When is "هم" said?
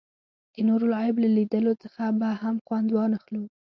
2.41-2.55